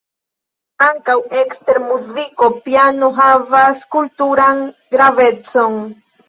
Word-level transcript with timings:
Ankaŭ 0.85 1.15
ekster 1.41 1.79
muziko 1.83 2.49
piano 2.63 3.11
havas 3.19 3.85
kulturan 3.97 4.65
gravecon. 4.97 5.79